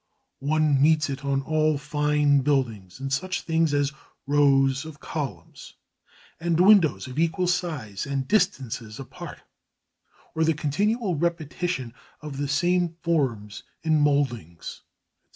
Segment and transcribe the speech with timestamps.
[0.39, 3.93] One meets it on all fine buildings in such things as
[4.25, 5.75] rows of columns
[6.39, 9.43] and windows of equal size and distances apart,
[10.33, 14.81] or the continual repetition of the same forms in mouldings, &c.